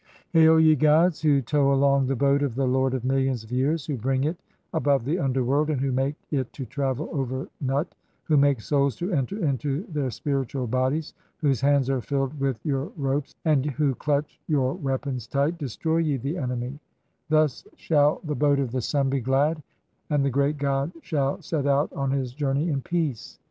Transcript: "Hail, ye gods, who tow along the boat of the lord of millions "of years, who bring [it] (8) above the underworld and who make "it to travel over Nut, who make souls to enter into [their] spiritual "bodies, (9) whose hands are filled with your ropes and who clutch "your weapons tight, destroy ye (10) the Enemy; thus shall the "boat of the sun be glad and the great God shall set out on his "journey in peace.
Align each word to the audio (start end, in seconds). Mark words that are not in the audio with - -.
"Hail, 0.31 0.59
ye 0.59 0.73
gods, 0.75 1.21
who 1.21 1.43
tow 1.43 1.71
along 1.71 2.07
the 2.07 2.15
boat 2.15 2.41
of 2.41 2.55
the 2.55 2.65
lord 2.65 2.95
of 2.95 3.05
millions 3.05 3.43
"of 3.43 3.51
years, 3.51 3.85
who 3.85 3.97
bring 3.97 4.23
[it] 4.23 4.29
(8) 4.73 4.79
above 4.79 5.05
the 5.05 5.19
underworld 5.19 5.69
and 5.69 5.79
who 5.79 5.91
make 5.91 6.15
"it 6.31 6.51
to 6.53 6.65
travel 6.65 7.07
over 7.11 7.47
Nut, 7.61 7.87
who 8.23 8.35
make 8.35 8.61
souls 8.61 8.95
to 8.95 9.11
enter 9.13 9.37
into 9.45 9.83
[their] 9.93 10.09
spiritual 10.09 10.65
"bodies, 10.65 11.13
(9) 11.43 11.49
whose 11.51 11.61
hands 11.61 11.87
are 11.87 12.01
filled 12.01 12.39
with 12.39 12.59
your 12.65 12.91
ropes 12.97 13.35
and 13.45 13.63
who 13.67 13.93
clutch 13.93 14.39
"your 14.47 14.73
weapons 14.73 15.27
tight, 15.27 15.59
destroy 15.59 15.97
ye 15.97 16.17
(10) 16.17 16.23
the 16.33 16.37
Enemy; 16.39 16.79
thus 17.29 17.63
shall 17.75 18.21
the 18.23 18.33
"boat 18.33 18.57
of 18.57 18.71
the 18.71 18.81
sun 18.81 19.07
be 19.07 19.19
glad 19.19 19.61
and 20.09 20.25
the 20.25 20.31
great 20.31 20.57
God 20.57 20.91
shall 21.03 21.39
set 21.43 21.67
out 21.67 21.93
on 21.93 22.09
his 22.09 22.33
"journey 22.33 22.69
in 22.69 22.81
peace. 22.81 23.37